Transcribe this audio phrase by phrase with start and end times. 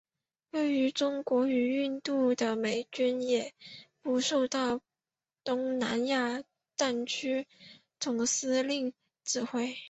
[0.51, 3.53] 而位于中国与印度的美军也
[4.01, 4.81] 不受到
[5.43, 6.43] 东南亚
[6.75, 7.45] 战区
[7.99, 9.77] 总司令指挥。